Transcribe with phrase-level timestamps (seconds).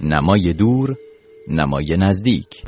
[0.00, 0.96] نمای دور
[1.48, 2.64] نمای نزدیک.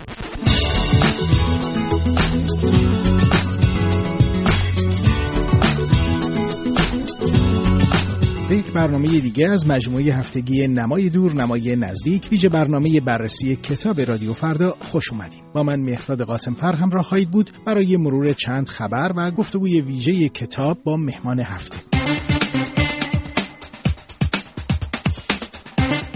[8.50, 14.32] یک برنامه دیگه از مجموعه هفتگی نمای دور نمای نزدیک ویژه برنامه بررسی کتاب رادیو
[14.32, 14.70] فردا.
[14.70, 17.50] خوش اومدیم با من مهداد قاسم فر همراه خواهید بود.
[17.66, 21.99] برای مرور چند خبر و گفتگوی ویژه کتاب با مهمان هفته.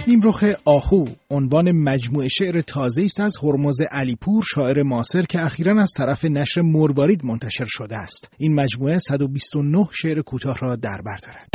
[0.09, 5.93] نیمرخ آهو عنوان مجموعه شعر تازه است از هرمز علیپور شاعر معاصر که اخیرا از
[5.97, 8.31] طرف نشر مروارید منتشر شده است.
[8.39, 11.49] این مجموعه 129 شعر کوتاه را در بر دارد.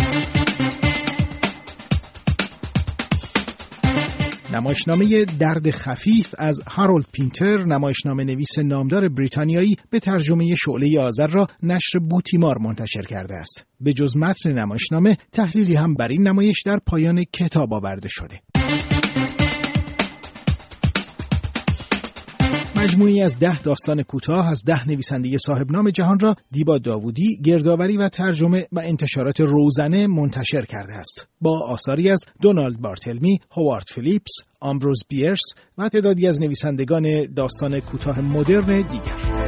[4.54, 11.48] نمایشنامه درد خفیف از هارولد پینتر نمایشنامه نویس نامدار بریتانیایی به ترجمه شعله آذر را
[11.64, 13.66] نشر بوتیمار منتشر کرده است.
[13.80, 18.42] به جز متن نمایشنامه تحلیلی هم بر این نمایش در پایان کتاب آورده شده.
[22.84, 27.98] مجموعی از ده داستان کوتاه از ده نویسنده صاحب نام جهان را دیبا داوودی گردآوری
[27.98, 34.32] و ترجمه و انتشارات روزنه منتشر کرده است با آثاری از دونالد بارتلمی، هوارد فیلیپس،
[34.60, 35.40] آمبروز بیرس
[35.78, 39.39] و تعدادی از نویسندگان داستان کوتاه مدرن دیگر.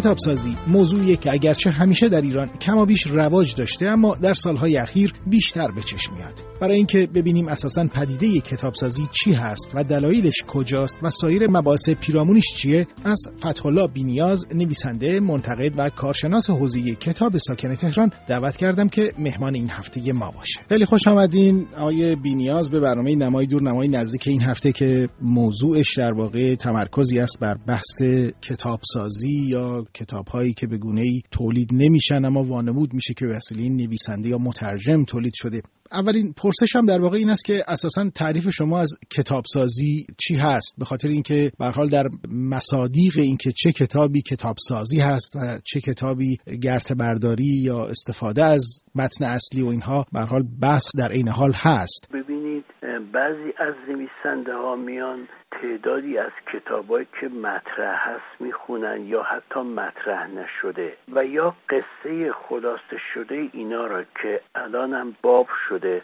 [0.00, 5.12] کتابسازی موضوعی که اگرچه همیشه در ایران کما بیش رواج داشته اما در سالهای اخیر
[5.26, 6.34] بیشتر به چشم میاد.
[6.60, 12.44] برای اینکه ببینیم اساسا پدیده کتابسازی چی هست و دلایلش کجاست و سایر مباحث پیرامونش
[12.56, 19.12] چیه از فتحالله بینیاز نویسنده منتقد و کارشناس حوزه کتاب ساکن تهران دعوت کردم که
[19.18, 20.60] مهمان این هفته ما باشه.
[20.68, 25.98] خیلی خوش آمدین آقای بینیاز به برنامه نمای دور نمای نزدیک این هفته که موضوعش
[25.98, 28.02] در واقع تمرکزی است بر بحث
[28.42, 33.68] کتابسازی یا کتاب هایی که به گونه ای تولید نمیشن اما وانمود میشه که وسیله
[33.68, 35.62] نویسنده یا مترجم تولید شده.
[35.92, 40.76] اولین پرسش هم در واقع این است که اساسا تعریف شما از کتابسازی چی هست؟
[40.78, 46.36] به خاطر اینکه به حال در مصادیق اینکه چه کتابی کتابسازی هست و چه کتابی
[46.62, 51.52] گرت برداری یا استفاده از متن اصلی و اینها به حال بحث در عین حال
[51.56, 52.12] هست.
[52.14, 52.64] ببینید
[53.12, 55.28] بعضی از نویسنده ها میان
[55.62, 62.98] تعدادی از کتابایی که مطرح هست می‌خونن یا حتی مطرح نشده و یا قصه خلاصه
[63.14, 66.02] شده اینا را که الانم باب شده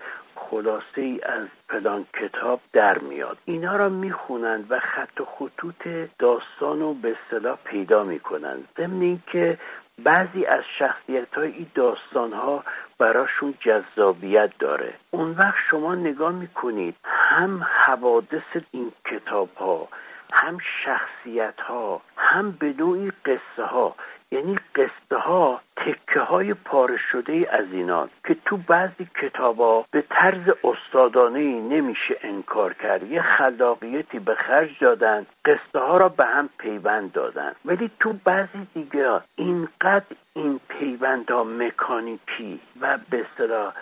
[0.51, 3.39] خلاصه ای از پلان کتاب در میاد.
[3.45, 9.59] اینا را می‌خونند و خط و خطوط داستان رو به اصطلاح پیدا می‌کنن ضمن اینکه
[9.99, 12.65] بعضی از شخصیت های این داستان ها
[12.99, 14.95] براشون جذابیت داره.
[15.11, 19.89] اون وقت شما نگاه می‌کنید هم حوادث این کتاب ها
[20.33, 23.95] هم شخصیت ها هم به نوعی قصه ها
[24.31, 30.55] یعنی قصه ها تکه های پاره شده از اینان که تو بعضی کتابا به طرز
[30.65, 33.11] استادانه نمیشه انکار کرد.
[33.11, 37.53] یه خلاقیتی به خرج دادن قصه ها را به هم پیوند دادن.
[37.65, 43.73] ولی تو بعضی دیگه اینقدر این پیوند ها مکانیکی و به اصطلاح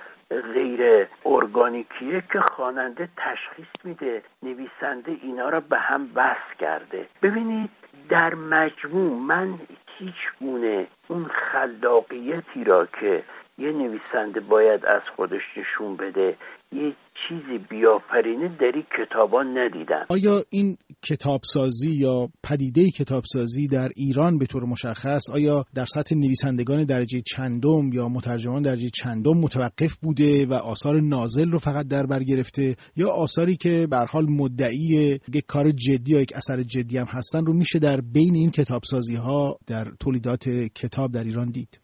[0.55, 7.07] غیر ارگانیکیه که خواننده تشخیص میده نویسنده اینا را به هم وصل کرده.
[7.23, 7.71] ببینید
[8.09, 9.59] در مجموع من
[9.99, 13.25] هیچ گونه اون خلاقیتی را که
[13.59, 16.37] یه نویسنده باید از خودش نشون بده.
[16.73, 16.95] یه
[17.29, 24.47] چیزی بیافرینه در این کتابا ندیدم آیا این کتابسازی یا پدیده کتابسازی در ایران به
[24.47, 30.55] طور مشخص آیا در سطح نویسندگان درجه چندم یا مترجمان درجه چندم متوقف بوده و
[30.55, 35.71] آثار نازل رو فقط در بر گرفته؟ یا آثاری که به حال مدعی یک کار
[35.71, 39.85] جدی یا یک اثر جدی هم هستن رو میشه در بین این کتابسازی ها در
[40.01, 41.81] تولیدات کتاب در ایران دید؟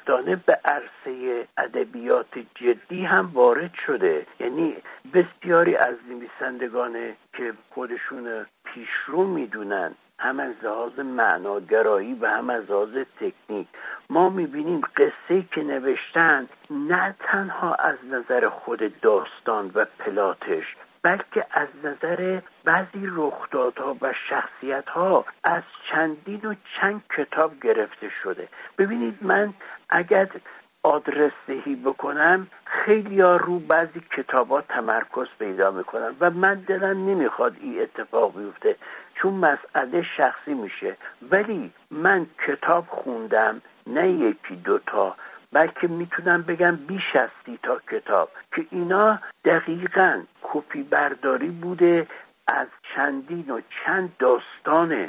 [0.00, 4.26] بدبختانه به عرصه ادبیات جدی هم وارد شده.
[4.40, 4.76] یعنی
[5.14, 12.96] بسیاری از نویسندگان که خودشون پیشرو می‌دونن هم از لحاظ معناگرایی و هم از لحاظ
[13.20, 13.66] تکنیک
[14.10, 21.68] ما می‌بینیم قصه که نوشتن نه تنها از نظر خود داستان و پلاتش بلکه از
[21.84, 28.48] نظر بعضی رخدادها و شخصیتها از چندین و چند کتاب گرفته شده.
[28.78, 29.54] ببینید من
[29.88, 30.28] اگر
[30.82, 37.56] آدرس دهی بکنم خیلی ها رو بعضی کتابا تمرکز پیدا می‌کنم و من دلم نمی‌خواد
[37.60, 38.76] این اتفاق بیفته
[39.14, 40.96] چون مسئله شخصی میشه.
[41.30, 45.16] ولی من کتاب خوندم نه یکی دوتا.
[45.52, 52.06] بلکه می‌تونم بگم بیش از سی تا کتاب که اینا دقیقا کپی برداری بوده
[52.46, 55.08] از چندین و چند داستان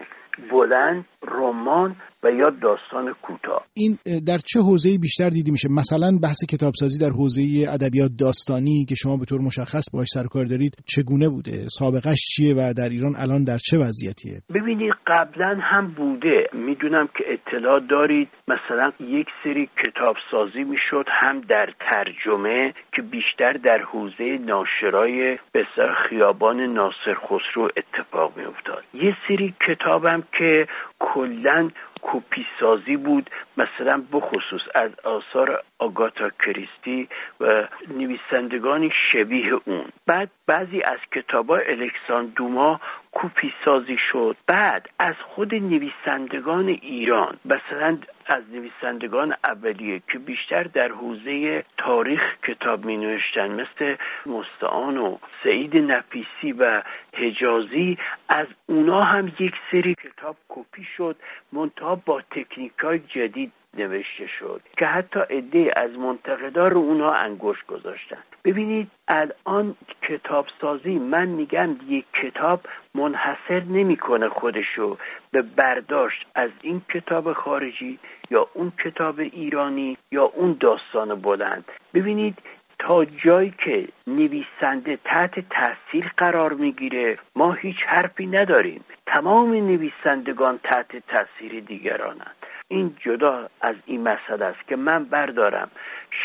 [0.52, 3.66] بلند رمان و یا داستان کوتاه.
[3.74, 3.98] این
[4.28, 7.44] در چه حوزه‌ای بیشتر دیده میشه؟ مثلا بحث کتابسازی در حوزه
[7.74, 12.74] ادبیات داستانی که شما به طور مشخص باش سرکار دارید چگونه بوده؟ سابقش چیه و
[12.78, 16.48] در ایران الان در چه وضعیتیه؟ ببینید قبلا هم بوده.
[16.54, 18.28] می‌دونم که اطلاع دارید.
[18.48, 26.60] مثلا یک سری کتابسازی می‌شد هم در ترجمه که بیشتر در حوزه ناشرای بسیار خیابان
[26.60, 28.84] ناصر خسرو اتفاق میافتاد.
[28.94, 30.68] یه سری کتابم که
[31.00, 31.70] کلا
[32.02, 37.10] کپی سازی بود مثلا بخصوص از آثار آگاتا کریستی
[37.40, 39.86] و نویسندگانی شبیه اون.
[40.08, 42.80] بعد بعضی از کتاب الکساندوما
[43.12, 44.36] کوپی سازی شد.
[44.48, 52.86] بعد از خود نویسندگان ایران مثلا از نویسندگان اولیه که بیشتر در حوزه تاریخ کتاب
[52.86, 53.96] می نوشتن مثل
[54.26, 56.82] مستعان و سعید نفیسی و
[57.14, 57.98] حجازی
[58.30, 61.16] از اونا هم یک سری کتاب کپی شد
[61.54, 67.64] منتها با تکنیک های جدید نوشته شد که حتی عده از منتقدار رو اونا انگوش
[67.66, 68.24] گذاشتن.
[68.46, 72.62] ببینید الان کتاب سازی من میگم یک کتاب
[72.96, 74.98] منحصر نمی‌کنه خودشو
[75.32, 78.00] به برداشت از این کتاب خارجی
[78.30, 81.66] یا اون کتاب ایرانی یا اون داستان بلند.
[81.94, 82.38] ببینید
[82.82, 88.84] تا جایی که نویسنده تحت تاثیر قرار می‌گیره ما هیچ حرفی نداریم.
[89.06, 92.36] تمام نویسندگان تحت تاثیر دیگرانند.
[92.68, 95.72] این جدا از این مسئله است که من بردارم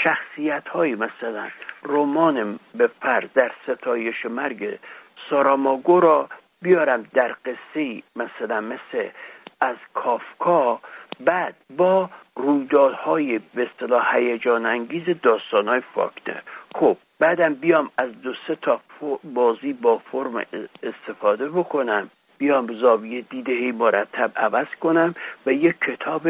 [0.05, 1.49] شخصیت های مثلا
[1.83, 4.79] رمان به فرض در ستایش مرگ
[5.31, 6.29] ساراماگو را
[6.63, 9.09] بیارم در قصه مثلا مثل
[9.61, 10.81] از کافکا
[11.21, 16.43] بعد با رویدادهای به اصطلاح هیجان انگیز داستانهای فاکتر
[16.75, 18.81] خب بعدم بیام از دو سه تا
[19.25, 20.43] بازی با فرم
[20.83, 22.11] استفاده بکنم.
[22.39, 25.15] بیام زاویه دیده مرتب عوض کنم
[25.47, 26.29] و یک کتاب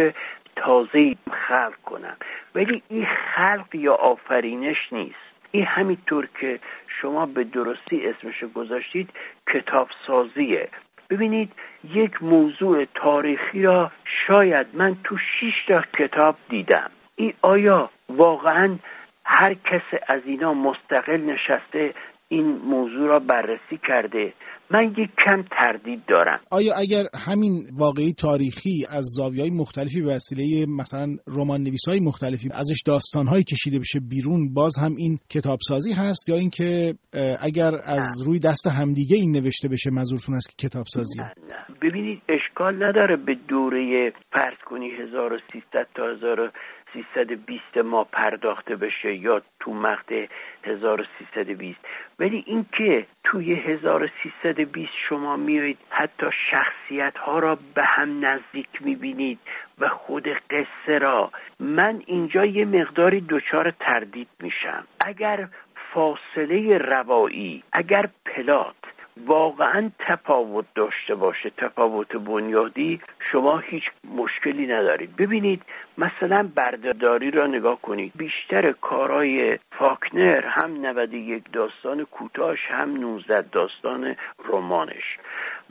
[0.56, 2.17] تازه خلق کنم.
[2.55, 5.27] ولی این خلق یا آفرینش نیست.
[5.50, 6.61] این همینطور که
[7.00, 9.11] شما به درستی اسمشو گذاشتید
[9.53, 10.69] کتاب سازیه
[11.11, 11.53] ببینید
[11.85, 13.91] یک موضوع تاریخی را
[14.26, 16.91] شاید من تو شیش تا کتاب دیدم.
[17.17, 18.76] این آیا واقعا
[19.25, 21.94] هر کس از اینا مستقل نشسته
[22.28, 24.32] این موضوع را بررسی کرده.
[24.70, 26.40] من یک کم تردید دارم.
[26.50, 31.06] آیا اگر همین واقعی تاریخی از زاویه های مختلفی به وسیله مثلا
[31.38, 36.28] رمان نویس های مختلفی ازش داستان های کشیده بشه بیرون باز هم این کتابسازی هست
[36.28, 36.94] یا اینکه
[37.40, 41.56] اگر از روی دست همدیگه این نوشته بشه منظورتون است که کتابسازی؟ نه نه.
[41.82, 49.75] ببینید اشکال نداره به دوره فرض کنی 1300 تا 1320 ما پرداخته بشه یا تو
[49.75, 50.26] مقطع
[50.64, 51.79] 1320
[52.19, 59.39] ولی اینکه توی 1320 شما میایید حتی شخصیت ها را به هم نزدیک می‌بینید
[59.79, 61.31] و خود قصه را.
[61.61, 64.87] من اینجا یه مقداری دچار تردید میشم.
[65.07, 65.49] اگر
[65.93, 68.77] فاصله روایی اگر پلات
[69.25, 73.01] واقعا تفاوت داشته باشه تفاوت بنیادی
[73.33, 75.17] شما هیچ مشکلی ندارید.
[75.17, 75.63] ببینید
[75.99, 78.13] مثلا بردهداری را نگاه کنید.
[78.17, 84.17] بیشتر کارهای فاکنر هم 91 داستان کوتاش هم 19 داستان
[84.49, 85.19] رمانش.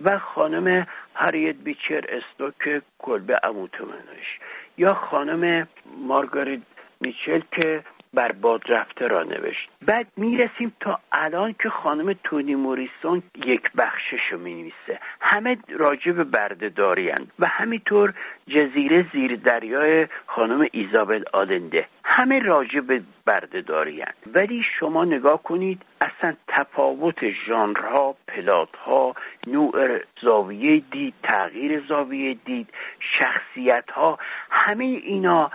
[0.04, 4.40] و خانم هریت بیچر استوک کلبه اموتمنش.
[4.78, 6.62] یا خانم مارگاریت
[7.02, 7.84] میچل که
[8.16, 9.70] بر باد رفته را نوشت.
[9.82, 15.00] بعد می‌رسیم تا الان که خانم تونی موریسون یک بخشش رو می‌نویسه.
[15.22, 18.14] همه راجع به بردهداری و همینطور
[18.48, 21.88] جزیره زیر دریای خانم ایزابل آلنده.
[22.04, 24.04] همه راجع به بردهداری
[24.34, 29.14] ولی شما نگاه کنید اصلا تفاوت ژانرها پلاتها
[29.48, 32.70] نوع زاویه دید تغییر زاویه دید
[33.00, 34.20] شخصیت ها
[34.50, 35.52] همه اینا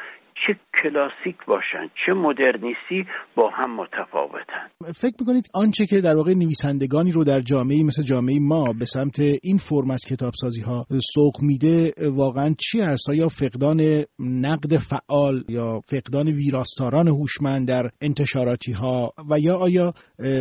[0.47, 4.70] چه کلاسیک باشن چه مدرنیستی با هم متفاوتن.
[4.93, 9.21] فکر می‌کنید آنچه که در واقع نویسندگانی رو در جامعه مثل جامعه ما به سمت
[9.43, 15.81] این فرم از کتابسازی ها سوق میده واقعا چی هست؟ آیا فقدان نقد فعال یا
[15.87, 19.93] فقدان ویراستاران هوشمند در انتشاراتی ها و یا آیا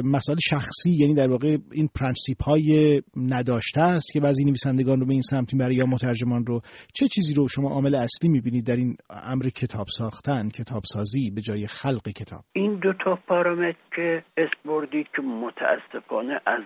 [0.04, 5.14] مسائل شخصی یعنی در واقع این پرنسیپ های نداشته است که بعضی نویسندگان رو به
[5.14, 6.62] این سمت می‌بره یا مترجمان رو؟
[6.94, 11.42] چه چیزی رو شما عامل اصلی می‌بینید در این امر کتاب ساختن کتاب سازی به
[11.42, 12.44] جای خلق کتاب؟
[12.82, 16.62] دو تا پارامتر که اسم که متاسفانه از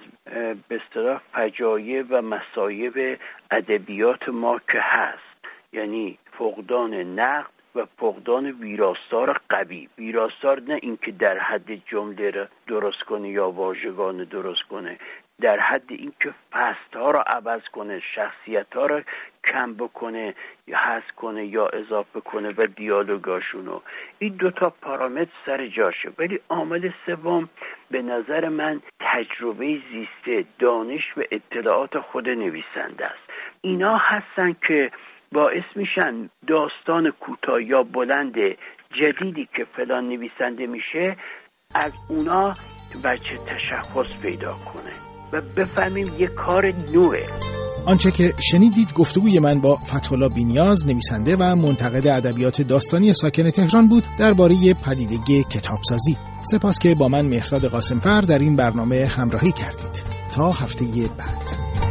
[0.67, 0.81] به
[1.33, 3.19] فجایع و مصایب
[3.51, 5.45] ادبیات ما که هست.
[5.73, 9.89] یعنی فقدان نقد و فقدان ویراستار قوی.
[9.97, 14.97] ویراستار نه اینکه در حد جمله درست کنه یا واژگان درست کنه.
[15.41, 19.01] در حد اینکه فست ها را عوض کنه شخصیت ها را
[19.47, 20.35] کم بکنه
[20.67, 23.79] یا حذف کنه یا اضافه کنه و دیالوگاشونو
[24.19, 27.49] این دوتا پارامتر سر جاشه ولی عامل سوم
[27.91, 33.29] به نظر من تجربه زیسته دانش و اطلاعات خود نویسنده است.
[33.61, 34.91] اینا هستن که
[35.31, 38.35] باعث میشن داستان کوتاه یا بلند
[38.91, 41.17] جدیدی که فلان نویسنده میشه
[41.75, 42.53] از اونا
[43.03, 45.12] وجه تشخص پیدا کنه.
[45.33, 47.25] و بفهمیم یه کار نوعه
[47.85, 53.87] آنچه که شنیدید گفتگوی من با فتولا بینیاز نویسنده و منتقد ادبیات داستانی ساکن تهران
[53.87, 56.17] بود درباره پدیدگی کتابسازی.
[56.41, 60.03] سپاس که با من مهرداد قاسمفر در این برنامه همراهی کردید.
[60.31, 60.85] تا هفته
[61.17, 61.82] بعد.